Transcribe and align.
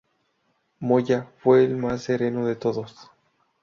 Moya 0.79 1.31
fue 1.43 1.63
el 1.63 1.77
más 1.77 2.01
sereno 2.01 2.47
de 2.47 2.55
todos. 2.55 3.11